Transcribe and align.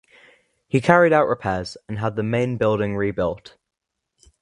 He 0.67 0.81
carried 0.81 1.13
out 1.13 1.27
repairs 1.27 1.77
and 1.87 1.99
had 1.99 2.15
the 2.15 2.23
main 2.23 2.57
building 2.57 2.95
rebuilt. 2.97 3.55